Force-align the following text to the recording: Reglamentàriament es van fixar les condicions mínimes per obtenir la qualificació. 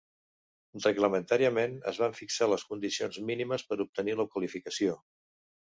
Reglamentàriament 0.85 1.75
es 1.91 1.99
van 2.05 2.17
fixar 2.21 2.49
les 2.53 2.65
condicions 2.71 3.21
mínimes 3.29 3.69
per 3.69 3.81
obtenir 3.87 4.19
la 4.23 4.29
qualificació. 4.35 5.01